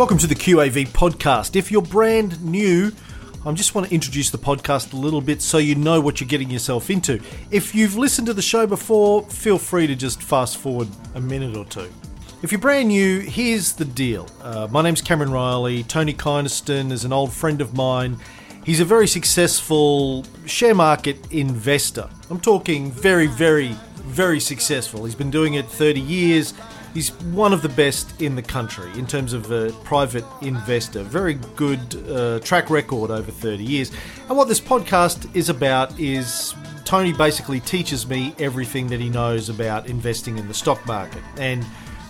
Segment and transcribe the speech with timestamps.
[0.00, 1.56] Welcome to the QAV podcast.
[1.56, 2.90] If you're brand new,
[3.44, 6.26] I just want to introduce the podcast a little bit so you know what you're
[6.26, 7.20] getting yourself into.
[7.50, 11.54] If you've listened to the show before, feel free to just fast forward a minute
[11.54, 11.90] or two.
[12.40, 14.26] If you're brand new, here's the deal.
[14.40, 15.82] Uh, my name's Cameron Riley.
[15.82, 18.16] Tony Kynaston is an old friend of mine.
[18.64, 22.08] He's a very successful share market investor.
[22.30, 25.04] I'm talking very, very, very successful.
[25.04, 26.54] He's been doing it 30 years.
[26.92, 31.02] He's one of the best in the country in terms of a private investor.
[31.02, 33.92] Very good uh, track record over 30 years.
[34.28, 39.48] And what this podcast is about is Tony basically teaches me everything that he knows
[39.48, 41.64] about investing in the stock market, and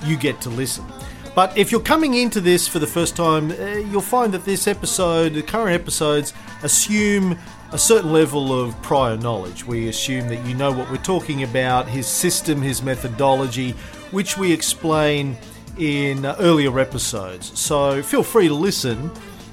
[0.04, 0.86] you get to listen.
[1.34, 4.66] But if you're coming into this for the first time, uh, you'll find that this
[4.66, 7.38] episode, the current episodes, assume
[7.72, 9.64] a certain level of prior knowledge.
[9.64, 13.74] We assume that you know what we're talking about, his system, his methodology,
[14.10, 15.36] which we explain
[15.78, 17.58] in uh, earlier episodes.
[17.58, 19.10] So feel free to listen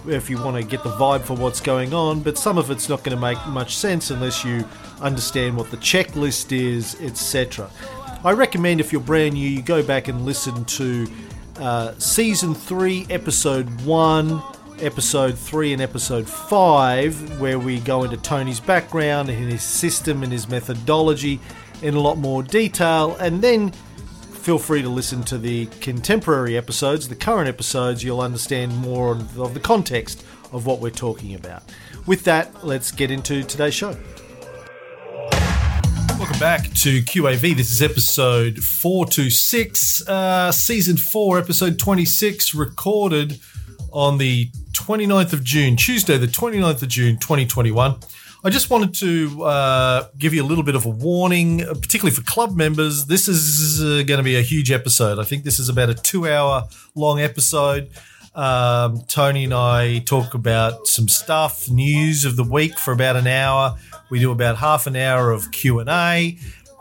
[0.08, 2.88] if you want to get the vibe for what's going on, but some of it's
[2.88, 4.66] not going to make much sense unless you
[5.02, 7.70] understand what the checklist is, etc.
[8.24, 11.08] I recommend if you're brand new, you go back and listen to
[11.60, 14.42] uh, season 3, episode 1,
[14.80, 20.32] episode 3, and episode 5, where we go into Tony's background and his system and
[20.32, 21.40] his methodology
[21.82, 23.72] in a lot more detail, and then
[24.48, 29.54] feel free to listen to the contemporary episodes, the current episodes, you'll understand more of
[29.54, 31.64] the context of what we're talking about.
[32.06, 33.94] With that, let's get into today's show.
[36.18, 37.58] Welcome back to QAV.
[37.58, 43.42] This is episode 426, uh, season 4, episode 26, recorded
[43.92, 47.98] on the 29th of June, Tuesday, the 29th of June, 2021.
[48.48, 52.16] I just wanted to uh, give you a little bit of a warning, uh, particularly
[52.16, 53.08] for club members.
[53.08, 55.20] This is uh, going to be a huge episode.
[55.20, 56.64] I think this is about a two hour
[56.96, 57.90] long episode.
[58.36, 63.28] Um, Tony and I talk about some stuff, news of the week for about an
[63.28, 63.78] hour.
[64.10, 66.38] We do about half an hour of Q and A,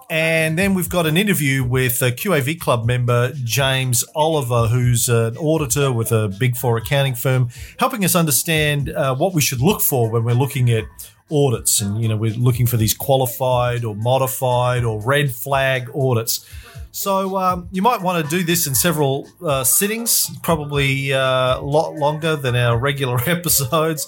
[0.08, 5.36] and then we've got an interview with a QAV Club member, James Oliver, who's an
[5.36, 7.48] auditor with a Big Four accounting firm,
[7.80, 10.84] helping us understand uh, what we should look for when we're looking at
[11.30, 11.80] audits.
[11.80, 16.46] And, you know, we're looking for these qualified or modified or red flag audits.
[16.92, 21.60] So um, you might want to do this in several uh, sittings, probably uh, a
[21.60, 24.06] lot longer than our regular episodes.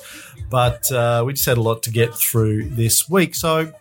[0.51, 3.35] But uh, we just had a lot to get through this week.
[3.35, 3.73] So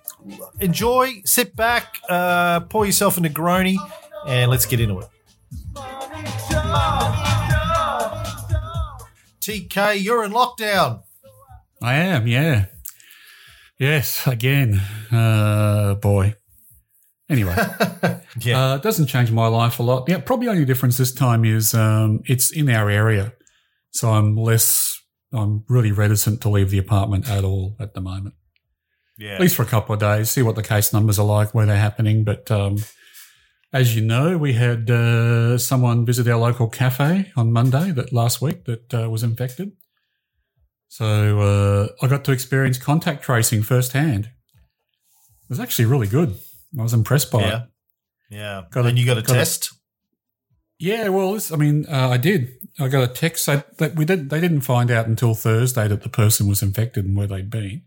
[0.60, 3.78] enjoy, sit back, uh, pour yourself a Negroni,
[4.28, 5.08] and let's get into it.
[9.40, 11.04] TK, you're in lockdown.
[11.82, 12.66] I am, yeah.
[13.80, 14.82] Yes, again.
[15.12, 16.36] Uh, boy.
[17.30, 17.56] Anyway,
[18.40, 20.08] yeah, uh, doesn't change my life a lot.
[20.08, 23.34] Yeah, probably only difference this time is um, it's in our area,
[23.92, 24.98] so I'm less.
[25.34, 28.36] I'm really reticent to leave the apartment at all at the moment.
[29.18, 31.54] Yeah, at least for a couple of days, see what the case numbers are like,
[31.54, 32.24] where they're happening.
[32.24, 32.78] But um,
[33.74, 38.42] as you know, we had uh, someone visit our local cafe on Monday that last
[38.42, 39.74] week that uh, was infected.
[40.88, 44.26] So uh, I got to experience contact tracing firsthand.
[44.26, 46.36] It was actually really good.
[46.78, 47.58] I was impressed by yeah.
[47.58, 47.64] it.
[48.30, 48.62] Yeah.
[48.72, 49.72] Got and a, you got a got test?
[49.72, 49.76] A,
[50.80, 52.50] yeah, well, this, I mean, uh, I did.
[52.80, 54.30] I got a text that, that we did.
[54.30, 57.84] They didn't find out until Thursday that the person was infected and where they'd been.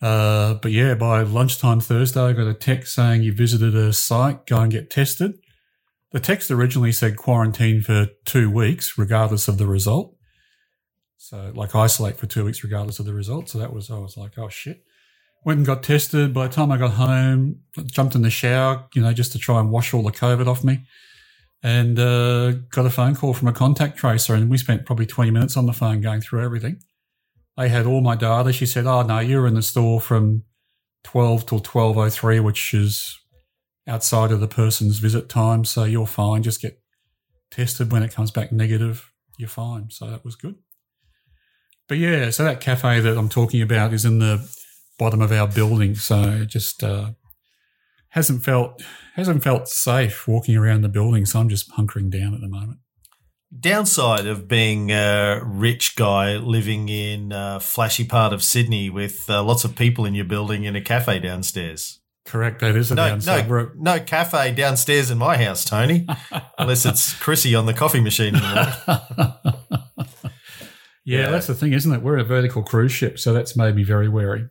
[0.00, 4.46] Uh, but yeah, by lunchtime Thursday, I got a text saying you visited a site,
[4.46, 5.34] go and get tested.
[6.10, 10.11] The text originally said quarantine for two weeks, regardless of the result.
[11.22, 13.48] So, like, isolate for two weeks, regardless of the result.
[13.48, 14.82] So that was, I was like, oh shit.
[15.44, 16.34] Went and got tested.
[16.34, 19.38] By the time I got home, I jumped in the shower, you know, just to
[19.38, 20.84] try and wash all the COVID off me.
[21.62, 25.30] And uh, got a phone call from a contact tracer, and we spent probably 20
[25.30, 26.80] minutes on the phone going through everything.
[27.56, 28.52] They had all my data.
[28.52, 30.42] She said, "Oh no, you were in the store from
[31.04, 33.16] 12 till 12:03, which is
[33.86, 36.42] outside of the person's visit time, so you're fine.
[36.42, 36.82] Just get
[37.52, 37.92] tested.
[37.92, 40.56] When it comes back negative, you're fine." So that was good.
[41.92, 44.50] But yeah, so that cafe that I'm talking about is in the
[44.98, 47.10] bottom of our building, so it just uh,
[48.08, 48.82] hasn't felt
[49.14, 51.26] hasn't felt safe walking around the building.
[51.26, 52.78] So I'm just hunkering down at the moment.
[53.60, 59.42] Downside of being a rich guy living in a flashy part of Sydney with uh,
[59.42, 62.00] lots of people in your building in a cafe downstairs.
[62.24, 62.60] Correct.
[62.60, 63.50] That is a no, downside.
[63.50, 66.06] No, no cafe downstairs in my house, Tony.
[66.58, 68.34] unless it's Chrissy on the coffee machine.
[71.04, 72.02] Yeah, yeah, that's the thing, isn't it?
[72.02, 74.48] We're a vertical cruise ship, so that's made me very wary.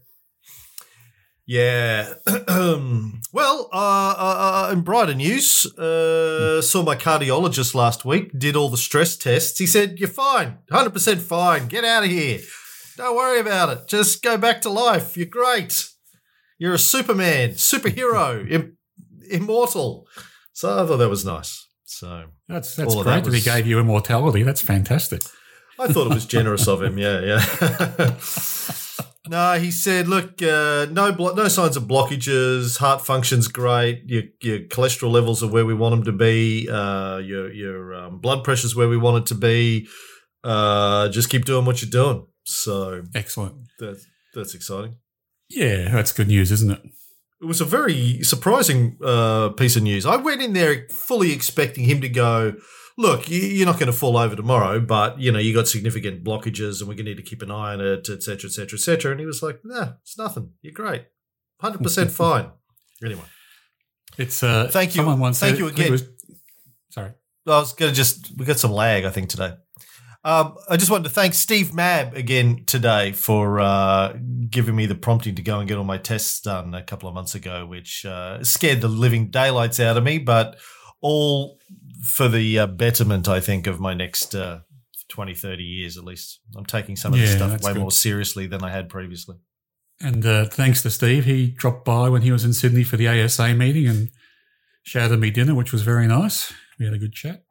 [1.46, 2.14] Yeah.
[2.48, 8.78] well, uh, uh, in brighter news, uh, saw my cardiologist last week, did all the
[8.78, 9.60] stress tests.
[9.60, 11.68] He said, You're fine, 100% fine.
[11.68, 12.40] Get out of here.
[12.98, 13.88] Don't worry about it.
[13.88, 15.18] Just go back to life.
[15.18, 15.90] You're great.
[16.58, 18.78] You're a Superman, superhero, Im-
[19.30, 20.08] immortal.
[20.54, 21.68] So I thought that was nice.
[21.86, 24.44] So That's that's great that that, he gave you immortality.
[24.44, 25.22] That's fantastic.
[25.82, 26.98] I thought it was generous of him.
[26.98, 28.16] Yeah, yeah.
[29.28, 32.78] no, he said, look, uh, no, blo- no signs of blockages.
[32.78, 34.04] Heart function's great.
[34.06, 36.70] Your your cholesterol levels are where we want them to be.
[36.70, 39.88] Uh, your your um, blood pressure's where we want it to be.
[40.44, 42.26] Uh, just keep doing what you're doing.
[42.44, 43.56] So Excellent.
[43.80, 44.98] that's that's exciting.
[45.50, 46.82] Yeah, that's good news, isn't it?
[47.42, 50.06] It was a very surprising uh, piece of news.
[50.06, 52.54] I went in there fully expecting him to go,
[52.98, 56.24] look, you- you're not going to fall over tomorrow, but you know you got significant
[56.24, 58.52] blockages, and we're going to need to keep an eye on it, etc., etc., et
[58.52, 59.12] cetera, et cetera.
[59.12, 60.52] And he was like, nah, it's nothing.
[60.62, 61.06] You're great,
[61.60, 62.52] hundred percent fine.
[63.04, 63.24] Anyway,
[64.18, 65.04] It's uh, Thank you.
[65.04, 65.92] Thank said- you I think it again.
[65.92, 66.06] was-
[66.90, 67.12] sorry.
[67.48, 69.54] I was going to just we got some lag, I think today.
[70.24, 74.14] Um, I just wanted to thank Steve Mab again today for uh,
[74.52, 77.16] giving me the prompting to go and get all my tests done a couple of
[77.16, 80.58] months ago, which uh, scared the living daylights out of me, but
[81.02, 81.60] all
[82.04, 84.60] for the uh, betterment, I think, of my next uh,
[85.10, 86.40] 20, 30 years at least.
[86.56, 87.82] I'm taking some of this stuff way good.
[87.82, 89.38] more seriously than I had previously.
[90.00, 93.08] And uh, thanks to Steve, he dropped by when he was in Sydney for the
[93.08, 94.10] ASA meeting and
[94.84, 96.52] shouted me dinner, which was very nice.
[96.80, 97.44] We had a good chat.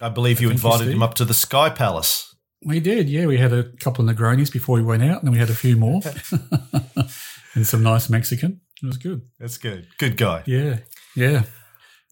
[0.00, 2.34] I believe you Thank you, invited him up to the Sky Palace.
[2.62, 3.26] We did, yeah.
[3.26, 5.54] We had a couple of Negronis before we went out, and then we had a
[5.54, 6.02] few more
[7.54, 8.60] and some nice Mexican.
[8.82, 9.22] It was good.
[9.38, 9.86] That's good.
[9.96, 10.42] Good guy.
[10.46, 10.80] Yeah,
[11.14, 11.44] yeah.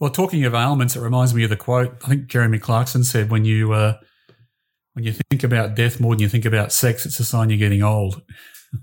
[0.01, 1.97] Well, talking of ailments, it reminds me of the quote.
[2.05, 3.95] I think Jeremy Clarkson said, "When you uh,
[4.95, 7.59] when you think about death more than you think about sex, it's a sign you're
[7.59, 8.23] getting old."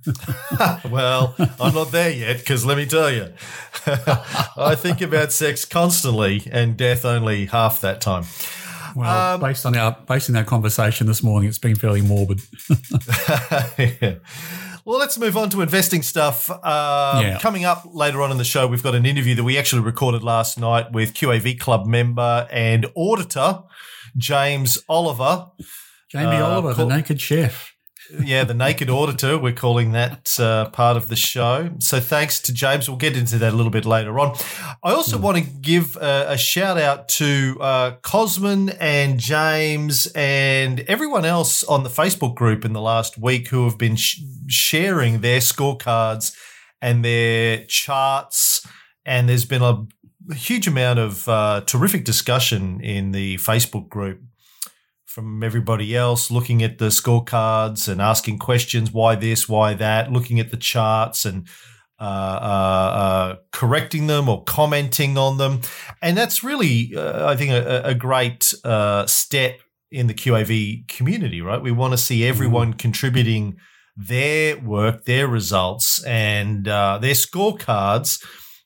[0.90, 3.34] well, I'm not there yet because let me tell you,
[3.86, 8.24] I think about sex constantly and death only half that time.
[8.96, 12.42] Well, Um, based on our based on our conversation this morning, it's been fairly morbid.
[13.78, 14.16] Yeah.
[14.86, 16.50] Well, let's move on to investing stuff.
[16.50, 17.40] Um, Yeah.
[17.40, 20.24] Coming up later on in the show, we've got an interview that we actually recorded
[20.24, 23.60] last night with QAV Club member and auditor
[24.18, 25.48] James Oliver.
[26.12, 27.71] Jamie Uh, Oliver, call- the naked chef.
[28.20, 29.38] Yeah, the naked auditor.
[29.38, 31.72] We're calling that uh, part of the show.
[31.80, 32.90] So thanks to James.
[32.90, 34.36] We'll get into that a little bit later on.
[34.84, 40.82] I also want to give a, a shout out to uh, Cosman and James and
[40.82, 45.22] everyone else on the Facebook group in the last week who have been sh- sharing
[45.22, 46.36] their scorecards
[46.82, 48.66] and their charts.
[49.06, 49.86] And there's been a
[50.34, 54.22] huge amount of uh, terrific discussion in the Facebook group
[55.12, 60.40] from everybody else, looking at the scorecards and asking questions why this, why that, looking
[60.40, 61.50] at the charts and
[62.00, 65.60] uh, uh, uh, correcting them or commenting on them.
[66.02, 69.60] And that's really, uh, I think, a, a great uh, step
[69.92, 71.62] in the QAV community, right?
[71.62, 73.58] We want to see everyone contributing
[73.98, 78.24] their work, their results, and uh, their scorecards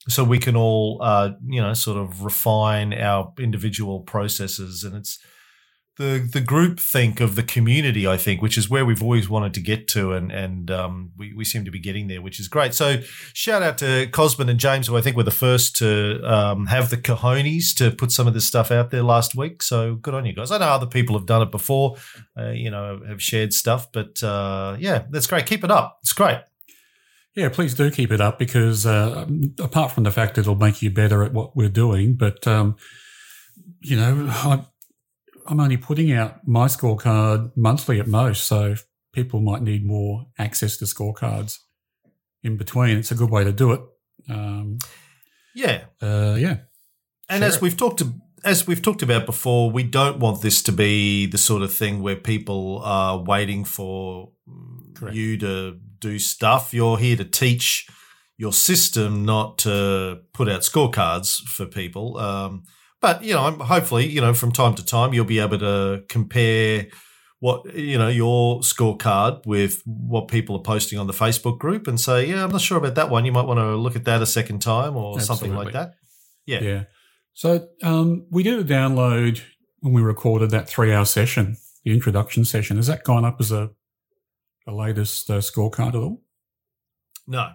[0.08, 4.84] so we can all, uh, you know, sort of refine our individual processes.
[4.84, 5.18] And it's,
[5.98, 9.54] the the group think of the community, I think, which is where we've always wanted
[9.54, 12.48] to get to, and and um, we we seem to be getting there, which is
[12.48, 12.74] great.
[12.74, 12.98] So
[13.34, 16.90] shout out to Cosman and James, who I think were the first to um, have
[16.90, 19.64] the cojones to put some of this stuff out there last week.
[19.64, 20.52] So good on you guys.
[20.52, 21.96] I know other people have done it before,
[22.38, 25.46] uh, you know, have shared stuff, but uh, yeah, that's great.
[25.46, 26.00] Keep it up.
[26.02, 26.40] It's great.
[27.36, 29.28] Yeah, please do keep it up because uh,
[29.60, 32.76] apart from the fact it'll make you better at what we're doing, but um,
[33.82, 34.66] you know, I,
[35.48, 38.76] I'm only putting out my scorecard monthly at most, so
[39.14, 41.60] people might need more access to scorecards
[42.44, 42.98] in between.
[42.98, 43.82] It's a good way to do it.
[44.30, 44.78] Um,
[45.54, 46.58] Yeah, uh, yeah,
[47.30, 47.48] And Sure.
[47.48, 51.26] as we've talked to, as we've talked about before, we don't want this to be
[51.26, 54.32] the sort of thing where people are waiting for
[54.96, 55.16] Correct.
[55.16, 56.74] you to do stuff.
[56.74, 57.88] You're here to teach
[58.38, 62.18] your system, not to put out scorecards for people.
[62.18, 62.64] Um,
[63.06, 66.88] but you know, hopefully, you know, from time to time, you'll be able to compare
[67.38, 72.00] what you know your scorecard with what people are posting on the Facebook group and
[72.00, 73.24] say, yeah, I'm not sure about that one.
[73.24, 75.94] You might want to look at that a second time or something like that.
[76.48, 76.64] Yeah.
[76.64, 76.84] yeah.
[77.36, 79.44] So um, we did a download
[79.82, 82.78] when we recorded that three-hour session, the introduction session.
[82.78, 83.70] Has that gone up as a
[84.66, 86.24] a latest uh, scorecard at all?
[87.28, 87.52] No,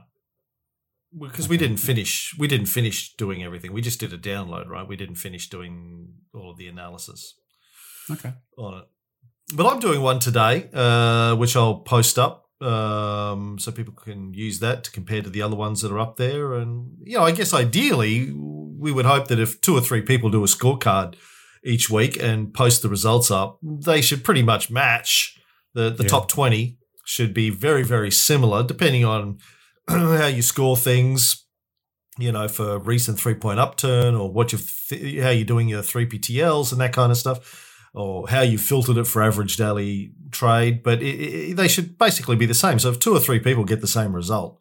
[1.18, 2.34] because we didn't finish.
[2.38, 3.72] We didn't finish doing everything.
[3.72, 4.86] We just did a download, right?
[4.86, 7.34] We didn't finish doing all of the analysis
[8.10, 8.32] Okay.
[8.56, 8.84] on it.
[9.54, 14.60] But I'm doing one today, uh, which I'll post up um, so people can use
[14.60, 16.54] that to compare to the other ones that are up there.
[16.54, 20.30] And you know, I guess ideally, we would hope that if two or three people
[20.30, 21.14] do a scorecard
[21.64, 25.38] each week and post the results up, they should pretty much match
[25.74, 26.08] the the Yeah.
[26.10, 26.76] top twenty.
[27.06, 29.38] Should be very very similar, depending on
[30.18, 31.44] how you score things.
[32.18, 35.80] You know, for recent three point upturn or what you th- how you're doing your
[35.80, 40.12] three PTLs and that kind of stuff or how you filtered it for average daily
[40.30, 41.06] trade, but it,
[41.50, 42.78] it, they should basically be the same.
[42.78, 44.60] So if two or three people get the same result,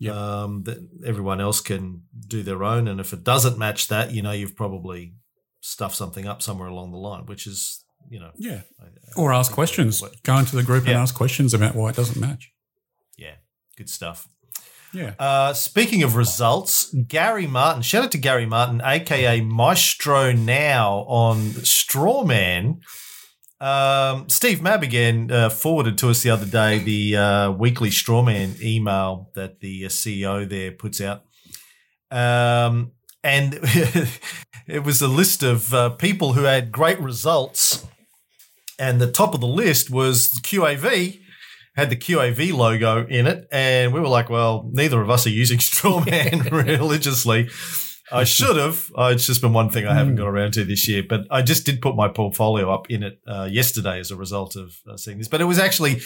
[0.00, 0.14] Yep.
[0.14, 2.88] um, that everyone else can do their own.
[2.88, 5.14] And if it doesn't match that, you know, you've probably
[5.60, 8.62] stuffed something up somewhere along the line, which is, you know, Yeah.
[8.80, 10.02] I- Or ask questions.
[10.24, 12.52] Go into the group and ask questions about why it doesn't match.
[13.16, 13.36] yeah,
[13.76, 14.28] good stuff.
[14.92, 15.14] Yeah.
[15.18, 21.38] Uh, speaking of results, Gary Martin, shout out to Gary Martin, aka Maestro Now on
[21.62, 22.80] Strawman.
[23.60, 28.60] Um, Steve Mabb again uh, forwarded to us the other day the uh, weekly Strawman
[28.60, 31.22] email that the uh, CEO there puts out.
[32.10, 32.92] Um,
[33.24, 33.58] and
[34.66, 37.86] it was a list of uh, people who had great results.
[38.78, 41.21] And the top of the list was QAV,
[41.74, 45.30] had the QAV logo in it, and we were like, "Well, neither of us are
[45.30, 47.48] using Strawman religiously."
[48.12, 48.90] I should have.
[48.96, 51.64] It's just been one thing I haven't got around to this year, but I just
[51.64, 55.18] did put my portfolio up in it uh, yesterday as a result of uh, seeing
[55.18, 55.28] this.
[55.28, 56.02] But it was actually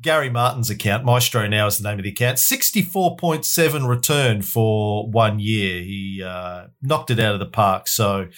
[0.00, 1.04] Gary Martin's account.
[1.04, 2.38] Maestro now is the name of the account.
[2.38, 5.82] Sixty-four point seven return for one year.
[5.82, 7.88] He uh, knocked it out of the park.
[7.88, 8.28] So,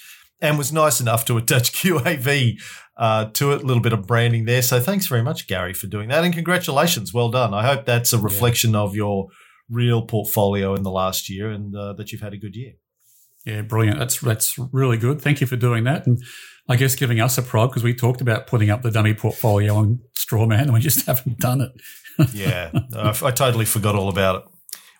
[0.41, 2.61] and was nice enough to attach QAV
[3.03, 3.63] uh, to it.
[3.63, 4.63] A little bit of branding there.
[4.63, 6.23] So thanks very much, Gary, for doing that.
[6.25, 7.13] And congratulations.
[7.13, 7.53] Well done.
[7.53, 9.27] I hope that's a reflection of your
[9.69, 12.75] real portfolio in the last year and uh, that you've had a good year.
[13.45, 13.99] Yeah, brilliant.
[13.99, 15.21] That's that's really good.
[15.21, 16.23] Thank you for doing that, and
[16.69, 19.75] I guess giving us a prod because we talked about putting up the dummy portfolio
[19.75, 21.73] on Strawman, and we just haven't done it.
[22.35, 24.43] Yeah, I, I totally forgot all about it.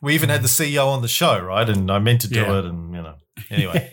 [0.01, 1.69] We even had the CEO on the show, right?
[1.69, 2.59] And I meant to do Yeah.
[2.59, 3.15] it, and you know,
[3.51, 3.93] anyway.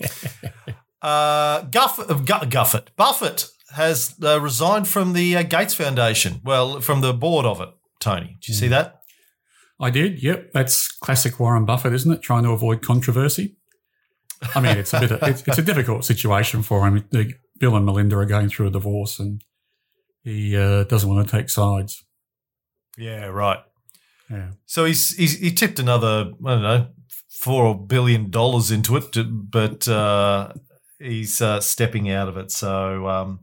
[1.02, 6.42] uh, Guff, uh, Gu- Guffett, Buffett has uh, resigned from the uh, Gates Foundation.
[6.44, 7.70] Well, from the board of it.
[8.00, 9.02] Tony, did you see that?
[9.80, 10.22] I did.
[10.24, 12.22] Yep, that's classic Warren Buffett, isn't it?
[12.22, 13.56] Trying to avoid controversy.
[14.56, 15.12] I mean, it's a bit.
[15.12, 17.06] Of, it's, it's a difficult situation for him.
[17.12, 19.44] The, Bill and Melinda are going through a divorce, and
[20.24, 22.06] he uh, doesn't want to take sides.
[22.98, 23.60] Yeah, right.
[24.30, 24.52] Yeah.
[24.66, 26.88] So he's, he's he tipped another I don't know
[27.40, 29.16] four billion dollars into it,
[29.52, 30.54] but uh,
[31.00, 32.52] he's uh, stepping out of it.
[32.52, 33.40] So um,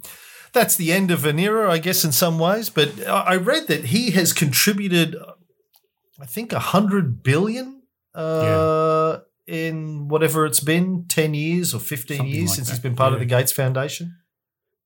[0.52, 2.68] that's the end of an era, I guess, in some ways.
[2.70, 5.16] But I I read that he has contributed,
[6.20, 7.82] I think, a hundred billion.
[8.14, 12.82] Uh, In whatever it's been, ten years or fifteen Something years like since that, he's
[12.82, 14.16] been part of the Gates Foundation.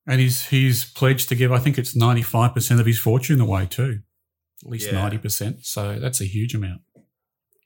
[0.07, 1.51] And he's he's pledged to give.
[1.53, 4.01] I think it's ninety five percent of his fortune away too,
[4.65, 5.01] at least Yeah.
[5.01, 5.65] ninety percent.
[5.65, 6.83] So that's a huge amount.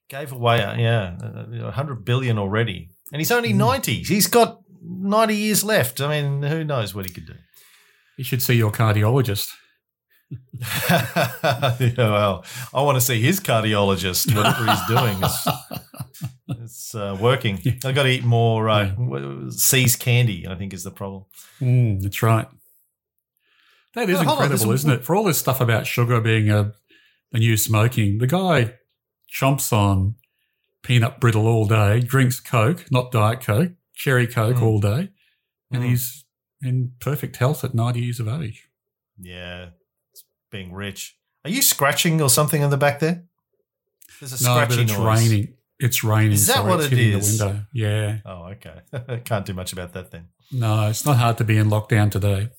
[0.08, 1.16] Gave away, uh, yeah,
[1.66, 3.56] a hundred billion already, and he's only Mm.
[3.72, 4.02] ninety.
[4.04, 6.00] He's got ninety years left.
[6.00, 7.34] I mean, who knows what he could do?
[8.16, 9.48] You should see your cardiologist.
[10.70, 14.34] yeah, well, I want to see his cardiologist.
[14.34, 15.48] Whatever he's doing, it's,
[16.62, 17.60] it's uh, working.
[17.84, 20.46] I've got to eat more uh, See's candy.
[20.48, 21.24] I think is the problem.
[21.60, 22.48] Mm, that's right.
[23.94, 25.04] That is hold on, incredible, isn't it?
[25.04, 26.72] For all this stuff about sugar being a
[27.34, 28.74] the new smoking, the guy
[29.28, 30.14] chomps on
[30.84, 34.62] peanut brittle all day, drinks Coke, not Diet Coke, cherry Coke Mm.
[34.62, 35.08] all day,
[35.70, 35.88] and Mm.
[35.88, 36.24] he's
[36.62, 38.68] in perfect health at 90 years of age.
[39.18, 39.70] Yeah,
[40.12, 41.16] it's being rich.
[41.44, 43.24] Are you scratching or something in the back there?
[44.20, 45.28] There's a No, scratchy but it's noise.
[45.30, 45.54] raining.
[45.78, 46.32] It's raining.
[46.32, 47.38] Is that sorry, what it's it is?
[47.38, 47.66] The window.
[47.72, 48.18] Yeah.
[48.24, 49.20] Oh, okay.
[49.24, 50.28] Can't do much about that then.
[50.52, 52.50] No, it's not hard to be in lockdown today.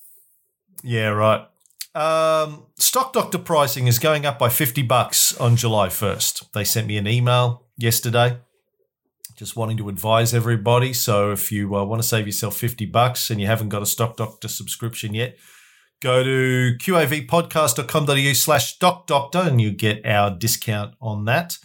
[0.84, 1.48] Yeah, right.
[1.96, 6.52] Um, Stock Doctor pricing is going up by 50 bucks on July 1st.
[6.54, 8.40] They sent me an email yesterday
[9.36, 10.94] just wanting to advise everybody.
[10.94, 13.86] So if you uh, want to save yourself 50 bucks and you haven't got a
[13.86, 15.38] Stock Doctor subscription yet,
[16.02, 21.58] go to qavpodcast.com.au slash stock doctor and you get our discount on that.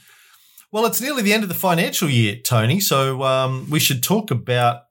[0.72, 2.80] Well, it's nearly the end of the financial year, Tony.
[2.80, 4.82] So um, we should talk about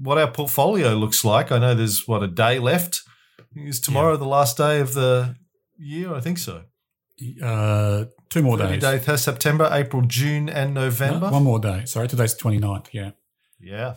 [0.00, 1.52] what our portfolio looks like.
[1.52, 3.02] I know there's, what, a day left?
[3.54, 5.36] Is tomorrow the last day of the
[5.78, 6.14] year?
[6.14, 6.64] I think so.
[7.42, 9.04] Uh, two more 30 days.
[9.04, 11.30] days, September, April, June, and No, November.
[11.30, 11.84] one more day.
[11.84, 12.86] Sorry, today's 29th.
[12.92, 13.10] Yeah.
[13.60, 13.94] Yeah.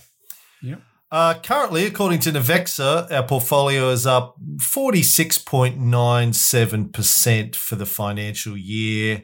[0.62, 0.82] Yep.
[1.12, 9.24] Uh, currently, according to Navexa, our portfolio is up 46.97% for the financial year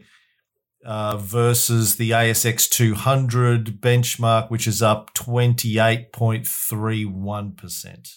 [0.85, 8.09] uh, versus the ASX 200 benchmark, which is up 28.31%.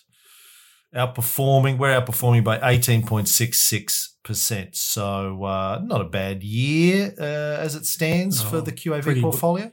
[0.94, 4.10] Outperforming, we're outperforming by 18.66%.
[4.24, 4.74] percent.
[4.74, 7.22] So uh, not a bad year uh,
[7.62, 9.70] as it stands for Oh, the QAV pretty- portfolio.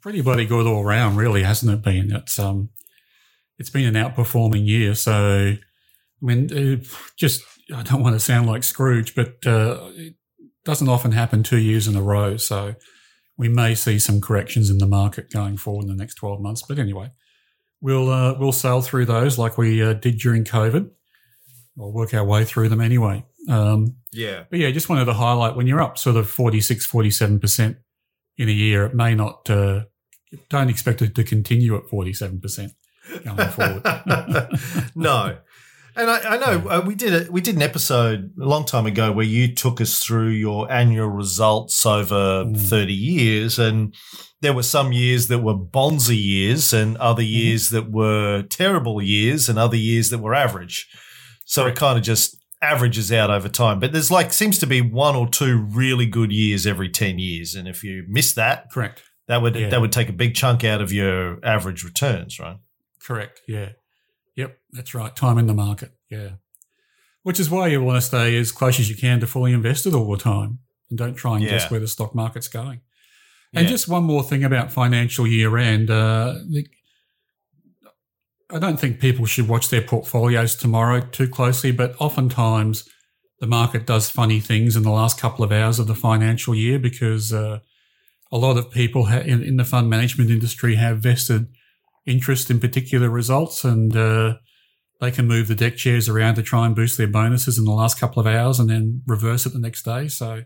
[0.00, 2.12] Pretty bloody good all round, really, hasn't it been?
[2.12, 2.68] It's um,
[3.58, 4.94] it's been an outperforming year.
[4.94, 5.58] So, I
[6.20, 6.84] mean, uh,
[7.16, 7.42] just
[7.74, 10.14] I don't want to sound like Scrooge, but uh, it
[10.66, 12.36] doesn't often happen two years in a row.
[12.36, 12.74] So,
[13.38, 16.62] we may see some corrections in the market going forward in the next twelve months.
[16.68, 17.10] But anyway,
[17.80, 20.90] we'll uh, we'll sail through those like we uh, did during COVID.
[21.76, 23.24] We'll work our way through them anyway.
[23.48, 24.44] Um, Yeah.
[24.50, 27.76] but yeah, just wanted to highlight when you're up sort of 46, 47%
[28.38, 29.84] in a year, it may not, uh,
[30.50, 32.70] don't expect it to continue at 47%
[33.24, 33.82] going forward.
[34.94, 35.38] no.
[35.96, 38.84] And I, I know uh, we did a, we did an episode a long time
[38.86, 42.58] ago where you took us through your annual results over Mm.
[42.58, 43.94] thirty years, and
[44.40, 47.32] there were some years that were bonza years, and other Mm-hmm.
[47.32, 50.88] years that were terrible years, and other years that were average.
[51.44, 53.78] So it kind of just averages out over time.
[53.80, 57.54] But there's like seems to be one or two really good years every ten years,
[57.54, 59.02] and if you miss that, Correct.
[59.28, 59.68] that would Yeah.
[59.68, 62.56] that would take a big chunk out of your average returns, right?
[63.02, 63.40] Correct.
[63.46, 63.70] Yeah.
[64.36, 64.58] Yep.
[64.72, 65.14] That's right.
[65.14, 65.92] Time in the market.
[66.10, 66.30] Yeah.
[67.22, 69.94] Which is why you want to stay as close as you can to fully invested
[69.94, 70.58] all the time
[70.90, 72.80] and don't try and guess where the stock market's going.
[73.54, 73.70] And Yeah.
[73.70, 75.88] just one more thing about financial year end.
[75.90, 76.66] Uh, the,
[78.54, 82.88] I don't think people should watch their portfolios tomorrow too closely, but oftentimes
[83.40, 86.78] the market does funny things in the last couple of hours of the financial year
[86.78, 87.58] because uh,
[88.30, 91.48] a lot of people ha- in, in the fund management industry have vested
[92.06, 94.34] interest in particular results and uh,
[95.00, 97.72] they can move the deck chairs around to try and boost their bonuses in the
[97.72, 100.06] last couple of hours and then reverse it the next day.
[100.06, 100.42] So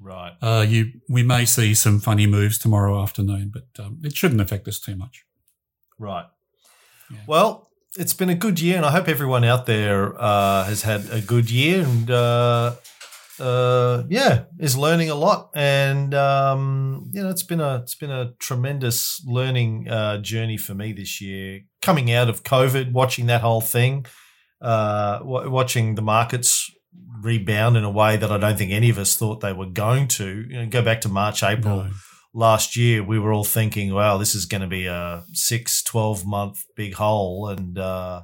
[0.00, 0.32] Right.
[0.40, 4.66] uh, you we may see some funny moves tomorrow afternoon, but um, it shouldn't affect
[4.66, 5.24] us too much.
[5.98, 6.26] Right.
[7.14, 7.20] Yeah.
[7.26, 11.08] Well, it's been a good year, and I hope everyone out there uh, has had
[11.10, 12.74] a good year and, uh,
[13.38, 15.50] uh, yeah, is learning a lot.
[15.54, 20.74] And um, you know, it's been a it's been a tremendous learning uh, journey for
[20.74, 21.62] me this year.
[21.82, 24.06] Coming out of COVID, watching that whole thing,
[24.60, 26.70] uh, w- watching the markets
[27.20, 30.08] rebound in a way that I don't think any of us thought they were going
[30.08, 30.46] to.
[30.48, 31.90] You know, go back to March, April No.
[32.34, 36.26] Last year we were all thinking wow this is going to be a six 12
[36.26, 38.22] month big hole and uh,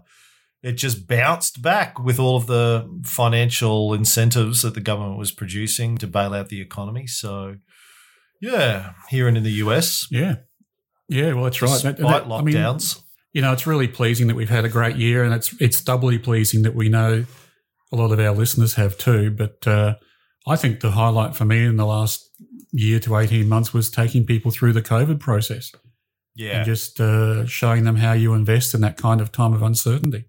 [0.62, 5.96] it just bounced back with all of the financial incentives that the government was producing
[5.96, 7.54] to bail out the economy so
[8.40, 10.36] yeah here and in the us Yeah,
[11.08, 11.32] yeah.
[11.34, 11.70] Well, that's right.
[11.70, 12.54] despite That- that- I mean,
[13.32, 16.18] you know, it's really pleasing that we've had a great year, and it's it's doubly
[16.18, 17.24] pleasing that we know
[17.92, 19.30] a lot of our listeners have too.
[19.30, 19.94] But uh,
[20.48, 22.28] I think the highlight for me in the last
[22.72, 25.72] year to eighteen months was taking people through the COVID process
[26.34, 29.62] yeah and just uh, showing them how you invest in that kind of time of
[29.62, 30.24] uncertainty.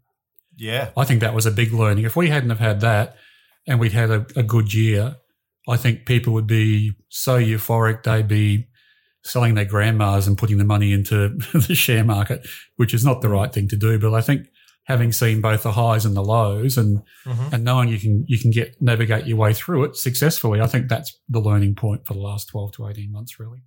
[0.55, 2.05] yeah I think that was a big learning.
[2.05, 3.15] If we hadn't have had that,
[3.67, 5.17] and we'd had a, a good year,
[5.67, 8.67] I think people would be so euphoric they'd be
[9.23, 13.29] selling their grandmas and putting the money into the share market, which is not the
[13.29, 13.99] right thing to do.
[13.99, 14.47] But I think
[14.85, 17.53] having seen both the highs and the lows and Mhm.
[17.53, 20.89] and knowing you can you can get navigate your way through it successfully, I think
[20.89, 23.61] that's the learning point for the last twelve to eighteen months, really.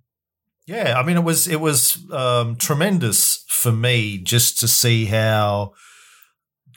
[0.67, 5.73] Yeah, I mean, it was it was um, tremendous for me just to see how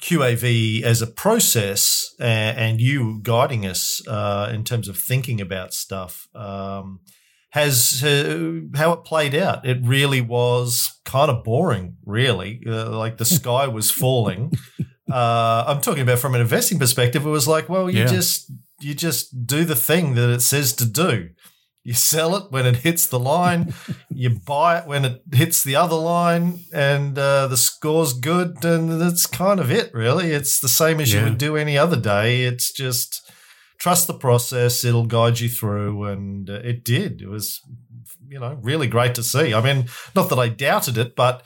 [0.00, 5.74] QAV as a process and, and you guiding us uh, in terms of thinking about
[5.74, 7.00] stuff um,
[7.50, 9.66] has uh, how it played out.
[9.66, 12.60] It really was kind of boring, really.
[12.66, 14.52] Uh, like the sky was falling.
[15.10, 17.24] Uh, I'm talking about from an investing perspective.
[17.24, 18.06] It was like, well, you Yeah.
[18.06, 21.30] just you just do the thing that it says to do.
[21.84, 23.72] You sell it when it hits the line.
[24.10, 29.00] you buy it when it hits the other line, and uh, the score's good, and
[29.00, 29.90] that's kind of it.
[29.94, 32.42] Really, it's the same as you would do any other day.
[32.42, 33.22] It's just
[33.78, 37.22] trust the process; it'll guide you through, and uh, it did.
[37.22, 37.60] It was,
[38.28, 39.54] you know, really great to see.
[39.54, 41.44] I mean, not that I doubted it, but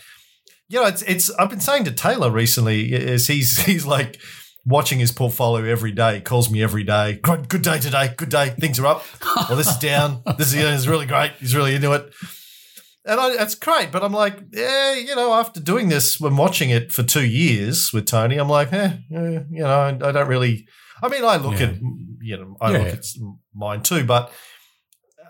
[0.68, 1.30] you know, it's it's.
[1.32, 4.18] I've been saying to Taylor recently, is he's he's like
[4.64, 7.18] watching his portfolio every day, calls me every day.
[7.22, 8.14] Good, good day today.
[8.16, 8.50] Good day.
[8.50, 9.04] Things are up.
[9.48, 10.22] Well, this is down.
[10.38, 11.32] This is, you know, is really great.
[11.40, 12.12] He's really into it.
[13.04, 13.90] And I, that's great.
[13.90, 17.92] But I'm like, yeah, you know, after doing this, when watching it for two years
[17.92, 20.66] with Tony, I'm like, eh, eh, you know, I, I don't really.
[21.02, 21.66] I mean, I look Yeah.
[21.66, 21.76] at,
[22.20, 22.78] you know, I Yeah.
[22.78, 23.04] look at
[23.54, 24.32] mine too, but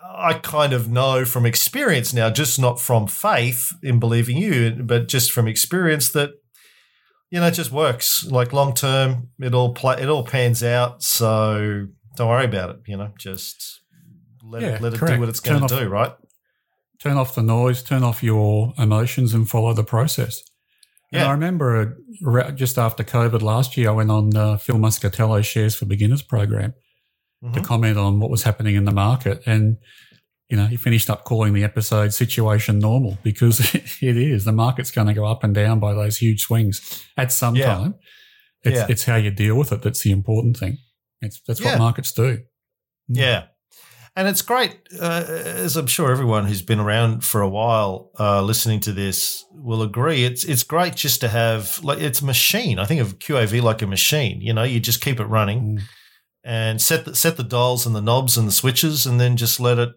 [0.05, 5.09] I kind of know from experience now, just not from faith in believing you, but
[5.09, 6.31] just from experience that
[7.31, 8.25] you know it just works.
[8.25, 11.03] Like long term, it all play, it all pans out.
[11.03, 12.77] So don't worry about it.
[12.87, 13.81] You know, just
[14.45, 15.89] let Yeah, it let it do what it's going to do.
[15.89, 16.13] Right?
[17.01, 20.41] turn off the noise, turn off your emotions, and follow the process.
[21.13, 25.47] And I remember uh, just after COVID last year, I went on uh, Phil Muscatello's
[25.47, 26.75] Shares for Beginners program
[27.53, 27.65] to Mhm.
[27.65, 29.43] comment on what was happening in the market.
[29.47, 29.77] And,
[30.49, 34.45] you know, he finished up calling the episode Situation Normal because it is.
[34.45, 37.67] The market's going to go up and down by those huge swings at some Yeah.
[37.75, 37.95] time.
[38.65, 38.87] It's, Yeah.
[38.89, 40.79] it's how you deal with it that's the important thing.
[41.21, 41.71] It's, that's Yeah.
[41.73, 42.39] what markets do.
[43.09, 43.47] Yeah.
[44.15, 48.43] And it's great, uh, as I'm sure everyone who's been around for a while uh,
[48.43, 50.25] listening to this will agree.
[50.25, 52.79] It's it's great just to have like it's a machine.
[52.79, 54.43] I think of QAV like a machine.
[54.43, 55.81] You know, you just keep it running Mm.
[56.45, 59.59] and set the, set the dials and the knobs and the switches, and then just
[59.61, 59.91] let it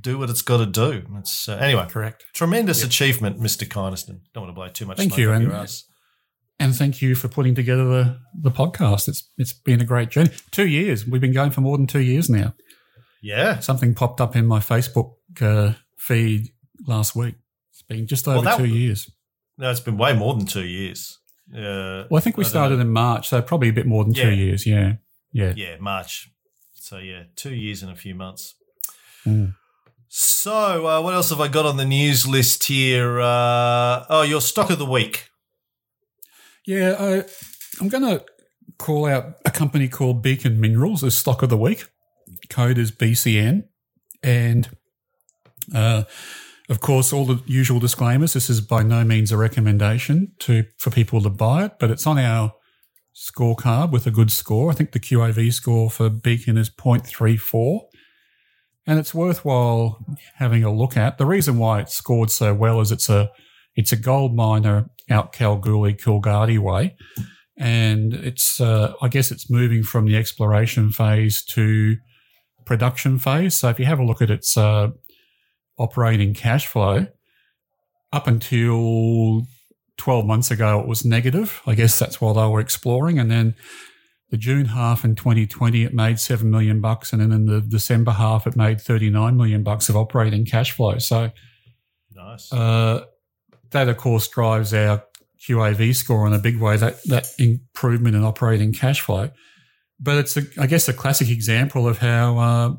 [0.00, 1.04] do what it's got to do.
[1.18, 2.24] It's uh, anyway Correct.
[2.34, 2.86] tremendous Yeah.
[2.86, 4.20] achievement, Mister Kynaston.
[4.32, 4.96] Don't want to blow too much.
[4.96, 5.52] Thank you, and-.
[6.60, 9.06] And thank you for putting together the, the podcast.
[9.08, 10.30] It's it's been a great journey.
[10.50, 11.06] Two years.
[11.06, 12.54] We've been going for more than two years now.
[13.24, 13.58] Yeah.
[13.60, 16.50] Something popped up in my Facebook uh, feed
[16.86, 17.34] last week.
[17.72, 19.10] It's been just over Well, that- two years.
[19.56, 21.18] No, it's been way more than two years.
[21.52, 24.12] Uh, Well, I think we don't started in March, so probably a bit more than
[24.14, 24.66] two years.
[24.66, 24.94] Yeah.
[25.32, 25.52] Yeah.
[25.56, 26.30] Yeah, March.
[26.74, 28.54] So yeah, two years and a few months.
[29.26, 29.54] Mm.
[30.08, 33.20] So uh, what else have I got on the news list here?
[33.20, 35.28] Uh, oh, your stock of the week.
[36.66, 36.96] Yeah.
[36.98, 37.24] I,
[37.80, 38.24] I'm going to
[38.78, 41.88] call out a company called Beacon Minerals as stock of the week.
[42.48, 43.64] Code is BCN.
[44.22, 44.68] And
[45.74, 46.04] uh,
[46.68, 48.32] of course, all the usual disclaimers.
[48.32, 52.06] This is by no means a recommendation to for people to buy it, but it's
[52.06, 52.54] on our
[53.14, 54.70] scorecard with a good score.
[54.70, 57.80] I think the QAV score for Beacon is 0.34.
[58.86, 60.04] And it's worthwhile
[60.36, 61.16] having a look at.
[61.16, 63.30] The reason why it's scored so well is it's a
[63.76, 66.96] it's a gold miner out Kalgoorlie, Coolgardie way.
[67.56, 71.96] And it's uh, I guess it's moving from the exploration phase to
[72.64, 73.54] production phase.
[73.54, 74.90] So if you have a look at its uh,
[75.78, 77.06] operating cash flow,
[78.12, 79.42] up until
[79.96, 81.60] 12 months ago, it was negative.
[81.66, 83.18] I guess that's while they were exploring.
[83.18, 83.54] And then
[84.30, 87.12] the June half in 2020, it made 7 million bucks.
[87.12, 90.98] And then in the December half, it made 39 million bucks of operating cash flow.
[90.98, 91.30] So
[92.14, 92.52] Nice.
[92.52, 93.04] uh,
[93.70, 95.04] that, of course, drives our
[95.40, 99.30] QAV score in a big way, that, that improvement in operating cash flow.
[100.04, 102.74] But it's, a, I guess, a classic example of how uh,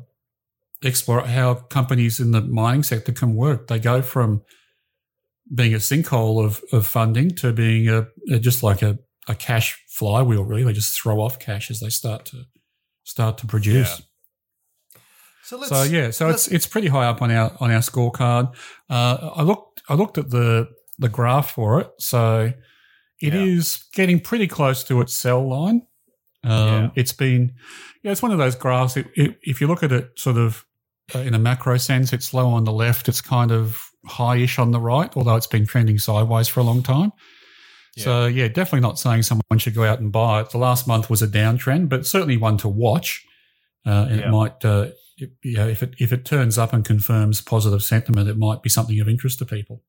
[0.82, 3.66] explore how companies in the mining sector can work.
[3.66, 4.42] They go from
[5.52, 9.76] being a sinkhole of, of funding to being a, a just like a, a cash
[9.88, 10.44] flywheel.
[10.44, 12.44] Really, they just throw off cash as they start to
[13.04, 14.02] start to produce.
[15.44, 15.68] so let's.
[15.70, 18.54] So yeah, so it's it's pretty high up on our on our scorecard.
[18.90, 22.52] Uh, I looked I looked at the the graph for it, so
[23.20, 23.96] it is Yeah.
[24.02, 25.82] getting pretty close to its sell line.
[26.46, 26.90] Um, Yeah.
[26.94, 27.54] It's been
[28.02, 28.96] yeah, it's one of those graphs.
[28.96, 30.64] It, it, if you look at it sort of
[31.14, 33.08] uh, in a macro sense, it's low on the left.
[33.08, 36.82] It's kind of high-ish on the right, although it's been trending sideways for a long
[36.82, 37.12] time.
[37.98, 40.50] So yeah, definitely not saying someone should go out and buy it.
[40.50, 43.24] The last month was a downtrend, but certainly one to watch.
[43.86, 44.28] Uh, and Yeah.
[44.28, 47.82] it might, uh, it, you know, if it if it turns up and confirms positive
[47.82, 49.82] sentiment, it might be something of interest to people.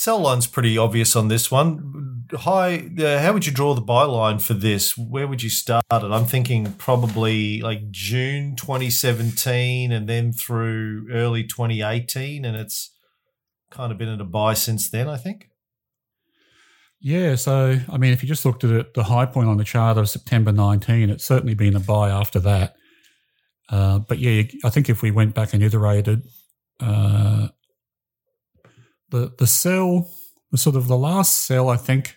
[0.00, 2.24] Sell line's pretty obvious on this one.
[2.32, 2.88] High.
[2.98, 4.96] Uh, how would you draw the buy line for this?
[4.96, 6.02] Where would you start it?
[6.04, 12.96] I'm thinking probably like June 2017, and then through early 2018, and it's
[13.70, 15.06] kind of been at a buy since then.
[15.06, 15.50] I think.
[16.98, 19.64] Yeah, so I mean, if you just looked at it, the high point on the
[19.64, 22.74] chart of September 19, it's certainly been a buy after that.
[23.68, 26.22] Uh, but yeah, I think if we went back and iterated,
[26.80, 27.48] uh,
[29.10, 30.10] the the sell,
[30.50, 32.16] the sort of the last sell, I think,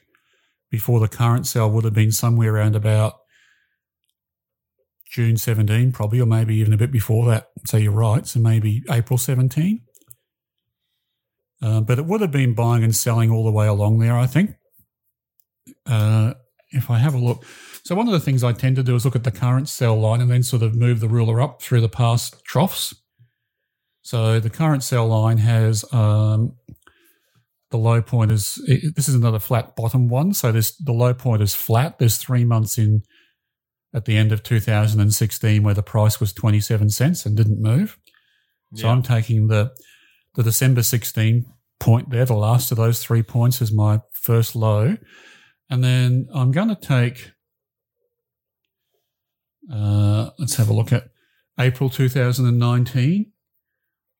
[0.71, 3.15] before the current sell would have been somewhere around about
[5.13, 7.49] June 17, probably, or maybe even a bit before that.
[7.67, 8.25] So you're right.
[8.25, 9.81] So maybe April 17.
[11.61, 14.25] Uh, but it would have been buying and selling all the way along there, I
[14.25, 14.55] think.
[15.85, 16.33] Uh,
[16.71, 17.45] if I have a look.
[17.85, 19.95] So one of the things I tend to do is look at the current sell
[19.99, 22.95] line and then sort of move the ruler up through the past troughs.
[24.01, 26.55] So the current sell line has um,
[27.73, 30.31] the low point is it, this is another flat bottom one.
[30.35, 31.97] So this the low point is flat.
[31.97, 33.01] There's three months in
[33.95, 37.97] at the end of 2016 where the price was 27 cents and didn't move.
[38.75, 38.93] So Yeah.
[38.93, 39.71] I'm taking the
[40.35, 41.45] the December 16
[41.79, 44.95] point there, the last of those three points is my first low.
[45.71, 47.31] And then I'm going to take,
[49.73, 51.09] uh, let's have a look at
[51.59, 53.32] April 2019.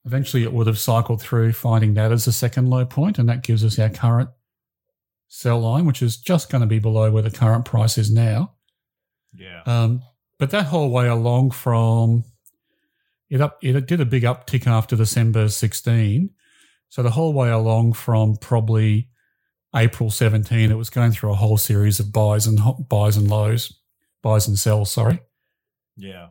[0.06, 3.44] Eventually, it would have cycled through, finding that as a second low point, and that
[3.44, 4.30] gives us our current
[5.30, 8.54] sell line, which is just going to be below where the current price is now.
[9.34, 9.62] Yeah.
[9.66, 10.04] Um,
[10.40, 12.26] but that whole way along from
[13.30, 16.30] it up, it did a big uptick after December 16.
[16.90, 19.10] So the whole way along from probably
[19.76, 23.74] April 17, it was going through a whole series of buys and buys and lows,
[24.22, 24.92] buys and sells.
[24.92, 25.20] Sorry.
[25.98, 26.28] Yeah.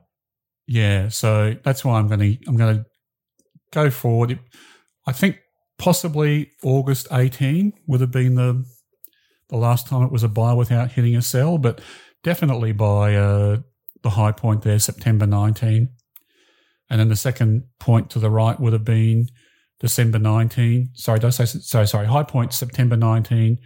[0.68, 1.08] Yeah.
[1.08, 2.86] So that's why I'm going to I'm going to
[3.72, 4.38] go forward.
[5.06, 5.38] I think
[5.78, 8.64] possibly August 18 would have been the
[9.48, 11.80] the last time it was a buy without hitting a sell, but
[12.22, 13.58] definitely by uh,
[14.02, 15.90] the high point there, September 19.
[16.88, 19.28] And then the second point to the right would have been
[19.78, 20.92] December 19.
[20.94, 23.58] Sorry, did I say, sorry, sorry, high point September 19,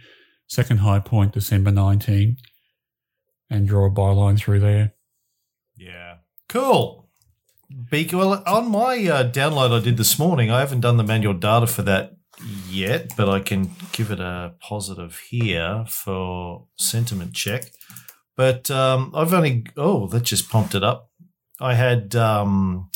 [0.47, 2.35] second high point December 19,
[3.49, 4.93] and draw a buy line through there.
[5.75, 6.15] Yeah.
[6.49, 6.96] Cool.
[7.69, 11.67] Well, on my uh, download I did this morning, I haven't done the manual data
[11.67, 12.15] for that
[12.69, 17.71] yet, but I can give it a positive here for sentiment check.
[18.37, 21.09] But um, I've only, oh, that just pumped it up.
[21.59, 22.89] I had um,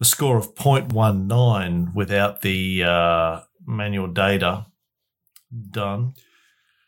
[0.00, 4.66] a score of 0.19 without the uh, manual data
[5.70, 6.14] done.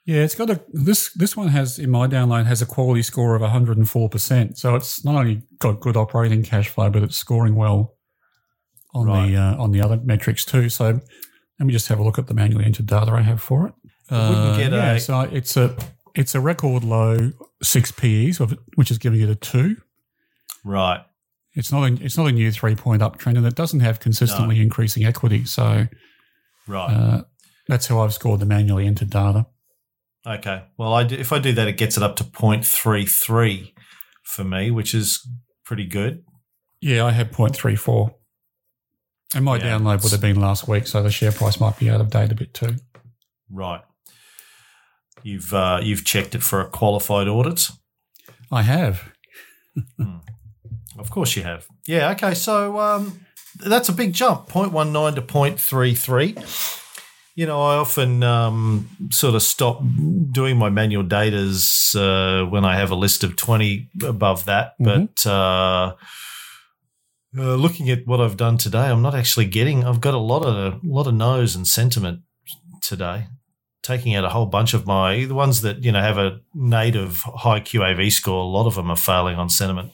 [0.07, 3.35] Yeah, it's got a this this one has in my download has a quality score
[3.35, 4.57] of 104%.
[4.57, 7.95] So it's not only got good operating cash flow, but it's scoring well
[8.95, 9.29] on right.
[9.29, 10.69] the uh, on the other metrics too.
[10.69, 11.01] So
[11.59, 13.75] let me just have a look at the manually entered data I have for it.
[14.11, 15.77] Uh, yeah, a- so it's a
[16.15, 17.33] it's a record low
[17.63, 18.41] six PEs,
[18.75, 19.77] which is giving it a two.
[20.65, 21.05] Right.
[21.55, 24.57] It's not a, it's not a new three point uptrend, and it doesn't have consistently
[24.57, 24.63] no.
[24.63, 25.45] increasing equity.
[25.45, 25.89] So,
[26.67, 27.23] right, uh,
[27.67, 29.47] that's how I've scored the manually entered data.
[30.27, 33.73] Okay, well, I do, if I do that, it gets it up to 0.33
[34.23, 35.27] for me, which is
[35.65, 36.23] pretty good.
[36.81, 38.15] Yeah, I had 0.34.
[39.35, 41.89] And my yeah, download would have been last week, so the share price might be
[41.89, 42.77] out of date a bit too.
[43.49, 43.83] Right.
[45.23, 47.69] You've uh, you've checked it for a qualified audit.
[48.51, 49.13] I have.
[49.97, 50.17] hmm.
[50.99, 51.67] Of course you have.
[51.87, 52.11] Yeah.
[52.11, 52.35] Okay.
[52.35, 53.21] So um,
[53.59, 56.80] that's a big jump, 0.19 to 0.33.
[57.41, 59.81] You know, I often um, sort of stop
[60.31, 64.75] doing my manual datas uh, when I have a list of 20 above that.
[64.79, 65.07] Mm-hmm.
[65.07, 65.95] But uh,
[67.39, 69.85] uh, looking at what I've done today, I'm not actually getting.
[69.85, 72.21] I've got a lot of a lot of no's and sentiment
[72.83, 73.29] today,
[73.83, 77.23] taking out a whole bunch of my the ones that you know have a native
[77.23, 78.43] high QAV score.
[78.43, 79.93] A lot of them are failing on sentiment.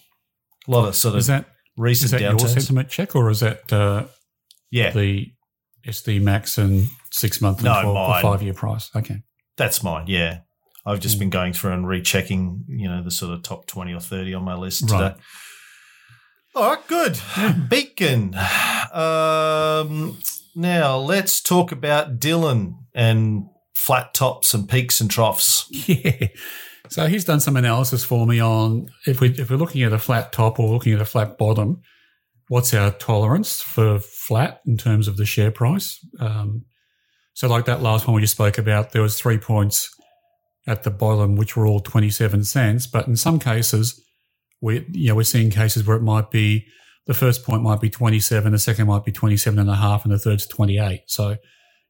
[0.66, 2.40] A lot of sort of is that recent is that downturns.
[2.40, 4.06] your sentiment check or is that uh,
[4.72, 5.30] yeah the
[5.87, 8.90] SD Max and six month and no, five year price?
[8.94, 9.22] Okay,
[9.57, 10.05] that's mine.
[10.09, 10.40] Yeah,
[10.85, 11.20] I've just mm.
[11.20, 12.64] been going through and rechecking.
[12.68, 15.11] You know the sort of top twenty or thirty on my list right.
[15.11, 15.22] today.
[16.55, 17.20] All right, good.
[17.68, 18.35] Beacon.
[18.92, 20.18] Um,
[20.55, 25.68] now let's talk about Dylan and flat tops and peaks and troughs.
[25.87, 26.29] Yeah.
[26.88, 29.98] So he's done some analysis for me on if we if we're looking at a
[29.98, 31.83] flat top or looking at a flat bottom,
[32.48, 35.98] what's our tolerance for flat in terms of the share price?
[36.20, 36.64] Um,
[37.37, 39.88] so like that last one we just spoke about, there was three points
[40.66, 44.03] at the bottom which were all twenty seven cents, but in some cases,
[44.61, 46.66] we you know we're seeing cases where it might be
[47.07, 50.12] the first point might be 27, the second might be 27 and a half, and
[50.12, 51.03] the third's 28.
[51.07, 51.37] So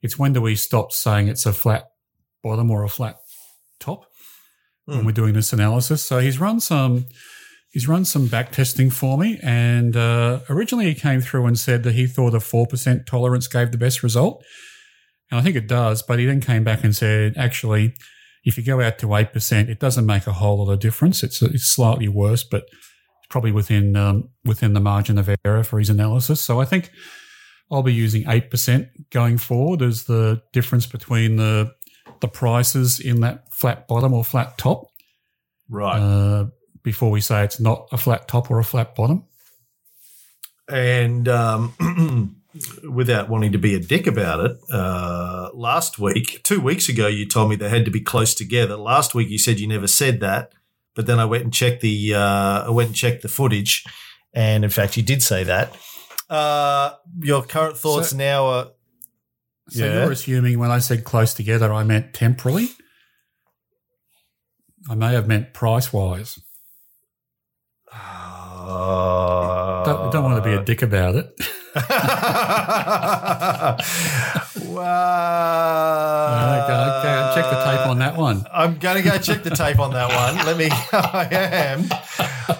[0.02, 1.85] it's when do we stop saying it's a flat
[2.42, 3.16] bottom or a flat
[3.80, 4.04] top?
[4.87, 6.04] when we're doing this analysis.
[6.04, 7.06] So he's run some
[7.70, 11.82] he's run some back testing for me, and uh, originally he came through and said
[11.82, 14.44] that he thought a four percent tolerance gave the best result,
[15.30, 16.02] and I think it does.
[16.02, 17.94] But he then came back and said actually.
[18.44, 21.24] If you go out to eight percent, it doesn't make a whole lot of difference.
[21.24, 25.80] It's, it's slightly worse, but it's probably within um, within the margin of error for
[25.80, 26.40] his analysis.
[26.40, 26.92] So I think
[27.72, 31.74] I'll be using eight percent going forward as the difference between the
[32.20, 34.86] the prices in that flat bottom or flat top.
[35.68, 35.98] Right.
[35.98, 36.46] Uh,
[36.82, 39.24] before we say it's not a flat top or a flat bottom.
[40.68, 42.36] And um,
[42.88, 47.26] without wanting to be a dick about it, uh, last week, two weeks ago, you
[47.26, 48.76] told me they had to be close together.
[48.76, 50.52] Last week, you said you never said that,
[50.94, 53.84] but then I went and checked the uh, I went and checked the footage,
[54.32, 55.76] and in fact, you did say that.
[56.28, 58.66] Uh, your current thoughts so, now are
[59.68, 60.02] so yeah.
[60.02, 62.70] you're assuming when I said close together, I meant temporally.
[64.88, 66.38] I may have meant price wise.
[67.92, 67.96] Uh,
[70.12, 71.38] don't, don't, want to be a dick about it.
[74.66, 76.62] wow.
[76.64, 78.46] Okay, okay, check the tape on that one.
[78.52, 80.36] I'm going to go check the tape on that one.
[80.46, 80.68] Let me.
[80.70, 81.84] I am.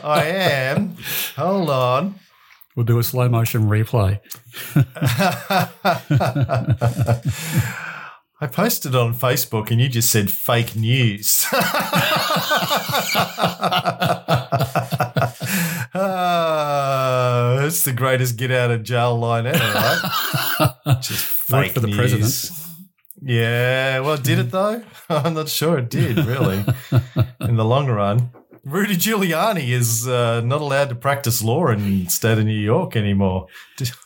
[0.05, 0.97] I am.
[1.37, 2.17] Hold on.
[2.75, 4.21] We'll do a slow motion replay.
[8.39, 11.47] I posted on Facebook and you just said fake news.
[15.95, 16.56] uh,
[17.67, 20.73] it's the greatest get out of jail line ever, right?
[21.03, 21.97] just fake for the news.
[21.97, 22.63] president.
[23.23, 24.83] Yeah, well, did it though?
[25.09, 26.65] I'm not sure it did, really,
[27.41, 28.31] in the long run.
[28.65, 32.97] Rudy Giuliani is uh, not allowed to practice law in the state of New York
[32.97, 33.47] anymore.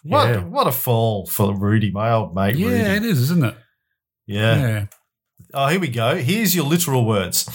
[0.03, 0.41] What, Yeah.
[0.45, 2.81] what a fall for Rudy, my old mate Yeah, Rudy.
[2.83, 3.55] it is, isn't it?
[4.27, 4.57] Yeah.
[4.61, 4.87] Yeah.
[5.55, 6.17] Oh, here we go.
[6.17, 7.49] Here's your literal words.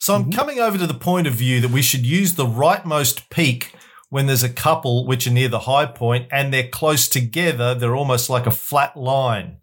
[0.00, 3.30] So I'm coming over to the point of view that we should use the rightmost
[3.30, 3.72] peak
[4.10, 7.74] when there's a couple which are near the high point and they're close together.
[7.74, 9.58] They're almost like a flat line.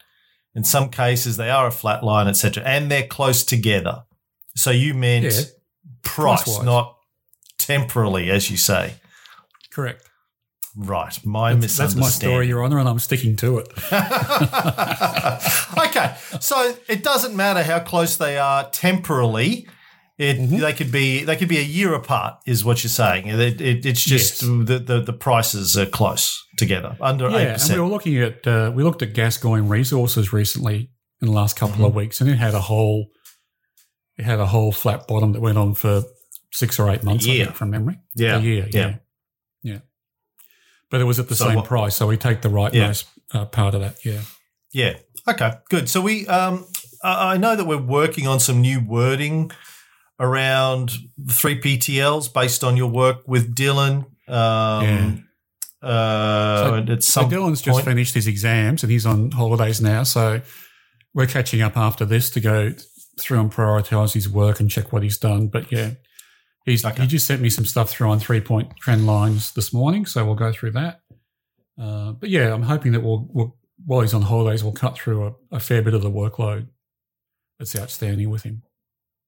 [0.54, 4.04] In some cases, they are a flat line, etc., and they're close together.
[4.56, 5.32] So you meant Yeah.
[6.04, 6.66] price, Price-wise.
[6.66, 6.96] not
[7.58, 8.94] temporally, as you say.
[9.72, 10.04] Correct.
[10.78, 13.68] Right, my That's, that's my story, Your Honour, and I'm sticking to it.
[15.78, 19.68] okay, so it doesn't matter how close they are temporally.
[20.18, 20.60] It Mm-hmm.
[20.60, 23.28] they could be they could be a year apart, is what you're saying.
[23.28, 24.50] It, it, it's just Yes.
[24.70, 28.48] the, the the prices are close together, under eight Yeah, and we were looking at
[28.48, 30.90] uh, we looked at Gascoigne Resources recently
[31.22, 31.84] in the last couple Mm-hmm.
[31.86, 33.08] of weeks, and it had a whole
[34.18, 36.04] it had a whole flat bottom that went on for
[36.54, 38.00] six or eight months, I think, from memory.
[38.16, 38.80] Yeah, a year, yeah.
[38.88, 38.96] yeah,
[39.64, 39.80] yeah.
[40.90, 43.46] But it was at the So same what- price, so we take the rightmost uh,
[43.46, 44.06] part of that.
[44.06, 44.22] Yeah,
[44.72, 44.94] Yeah.
[45.28, 45.52] Okay.
[45.70, 45.90] Good.
[45.90, 46.66] So we um
[47.04, 49.52] I know that we're working on some new wording
[50.20, 50.92] around
[51.30, 54.06] three PTLs based on your work with Dylan.
[54.28, 55.28] Um,
[55.82, 60.04] uh, So- So some Dylan's just finished his exams and he's on holidays now.
[60.04, 60.42] So
[61.14, 62.74] we're catching up after this to go
[63.20, 65.48] through and prioritise his work and check what he's done.
[65.48, 65.92] But yeah,
[66.66, 67.02] he's Okay.
[67.04, 70.06] he just sent me some stuff through on three point trend lines this morning.
[70.06, 71.02] So we'll go through that.
[71.80, 75.28] Uh, but yeah, I'm hoping that we'll, we'll while he's on holidays, we'll cut through
[75.28, 76.68] a, a fair bit of the workload
[77.60, 78.64] that's outstanding with him.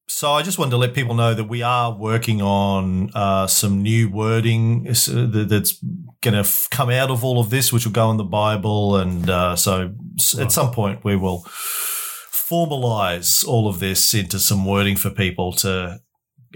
[0.09, 3.81] So I just wanted to let people know that we are working on uh, some
[3.81, 8.09] new wording that's going to f- come out of all of this, which will go
[8.11, 9.93] in the Bible, and uh, so
[10.39, 15.99] at some point we will formalize all of this into some wording for people to,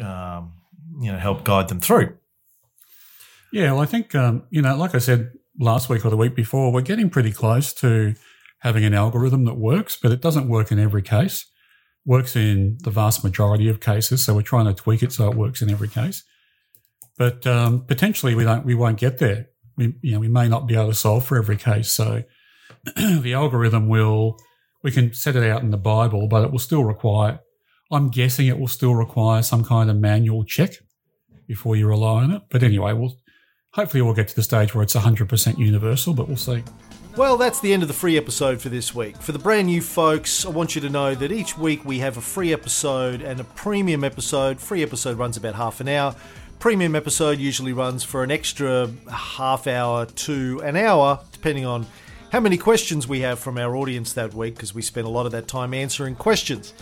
[0.02, 0.54] um,
[1.02, 2.18] you know, help guide them through.
[3.52, 6.36] Yeah, well, I think, um, you know, like I said last week or the week
[6.36, 8.16] before, we're getting pretty close to
[8.60, 11.48] having an algorithm that works, but it doesn't work in every case.
[12.06, 15.38] Works in the vast majority of cases, so we're trying to tweak it so it
[15.38, 16.24] works in every case.
[17.18, 19.48] But um, potentially, we don't, we won't get there.
[19.78, 21.92] We, you know, we may not be able to solve for every case.
[21.92, 22.24] So
[22.96, 24.38] the algorithm will,
[24.84, 27.40] we can set it out in the Bible, but it will still require.
[27.92, 30.76] I'm guessing it will still require some kind of manual check
[31.48, 32.42] before you rely on it.
[32.50, 33.18] But anyway, we'll
[33.74, 36.64] hopefully we'll get to the stage where it's 100% universal, but we'll see.
[37.18, 39.18] Well, that's the end of the free episode for this week.
[39.18, 42.16] For the brand new folks, I want you to know that each week we have
[42.16, 44.62] a free episode and a premium episode.
[44.62, 46.16] Free episode runs about half an hour.
[46.60, 51.86] Premium episode usually runs for an extra half hour to an hour, depending on
[52.32, 55.26] how many questions we have from our audience that week, because we spend a lot
[55.26, 56.74] of that time answering questions.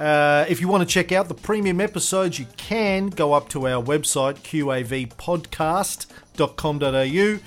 [0.00, 3.68] Uh, if you want to check out the premium episodes, you can go up to
[3.68, 7.38] our website, qavpodcast.com.au,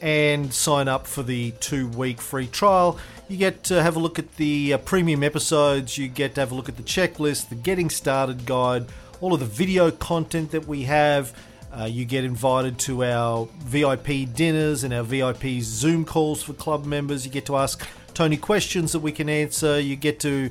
[0.00, 2.98] and sign up for the two week free trial.
[3.28, 6.52] You get to have a look at the uh, premium episodes, you get to have
[6.52, 8.86] a look at the checklist, the getting started guide,
[9.20, 11.36] all of the video content that we have.
[11.72, 16.84] Uh, you get invited to our VIP dinners and our VIP Zoom calls for club
[16.84, 17.24] members.
[17.24, 19.78] You get to ask Tony questions that we can answer.
[19.78, 20.50] You get to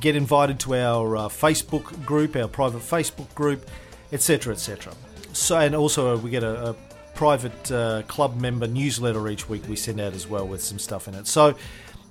[0.00, 3.68] get invited to our uh, Facebook group, our private Facebook group,
[4.12, 4.92] etc., etc.
[5.32, 6.76] So, and also uh, we get a, a
[7.18, 11.08] private uh, club member newsletter each week we send out as well with some stuff
[11.08, 11.26] in it.
[11.26, 11.56] So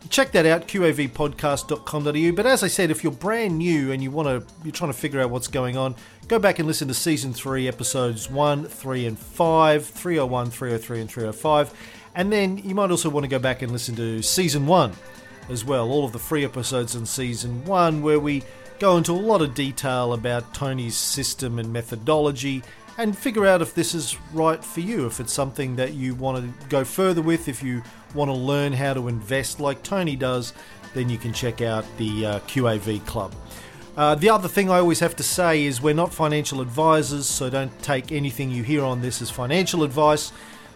[0.09, 4.27] check that out qavpodcast.com.au but as i said if you're brand new and you want
[4.27, 5.95] to you're trying to figure out what's going on
[6.27, 11.09] go back and listen to season 3 episodes 1 3 and 5 301 303 and
[11.09, 11.73] 305
[12.15, 14.93] and then you might also want to go back and listen to season 1
[15.49, 18.43] as well all of the free episodes in season 1 where we
[18.79, 22.61] go into a lot of detail about tony's system and methodology
[22.97, 26.43] and figure out if this is right for you, if it's something that you want
[26.43, 27.83] to go further with, if you
[28.15, 30.53] want to learn how to invest like Tony does,
[30.93, 33.33] then you can check out the uh, QAV Club.
[33.95, 37.49] Uh, the other thing I always have to say is we're not financial advisors, so
[37.49, 40.31] don't take anything you hear on this as financial advice.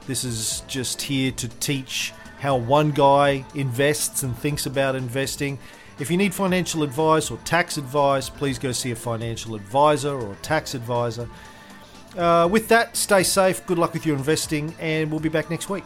[0.08, 5.60] This is just here to teach how one guy invests and thinks about investing.
[6.00, 10.34] If you need financial advice or tax advice, please go see a financial advisor or
[10.42, 11.30] tax advisor.
[12.18, 15.70] Uh, with that, stay safe, good luck with your investing, and we'll be back next
[15.70, 15.84] week.